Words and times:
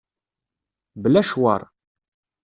Bla 1.03 1.21
ccwer. 1.25 1.61